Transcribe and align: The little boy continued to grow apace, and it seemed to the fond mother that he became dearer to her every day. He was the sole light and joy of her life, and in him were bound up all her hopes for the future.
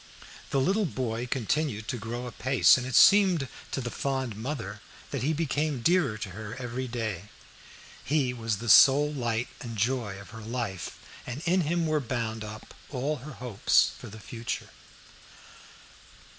The 0.49 0.59
little 0.59 0.87
boy 0.87 1.27
continued 1.27 1.87
to 1.89 1.97
grow 1.99 2.25
apace, 2.25 2.75
and 2.75 2.87
it 2.87 2.95
seemed 2.95 3.47
to 3.69 3.79
the 3.81 3.91
fond 3.91 4.35
mother 4.35 4.81
that 5.11 5.21
he 5.21 5.31
became 5.31 5.83
dearer 5.83 6.17
to 6.17 6.31
her 6.31 6.55
every 6.55 6.87
day. 6.87 7.25
He 8.03 8.33
was 8.33 8.57
the 8.57 8.67
sole 8.67 9.13
light 9.13 9.49
and 9.59 9.77
joy 9.77 10.17
of 10.19 10.31
her 10.31 10.41
life, 10.41 10.97
and 11.27 11.43
in 11.45 11.61
him 11.61 11.85
were 11.85 11.99
bound 11.99 12.43
up 12.43 12.73
all 12.89 13.17
her 13.17 13.33
hopes 13.33 13.91
for 13.95 14.07
the 14.07 14.19
future. 14.19 14.71